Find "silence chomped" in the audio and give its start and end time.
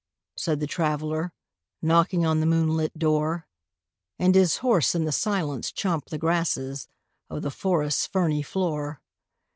5.11-6.09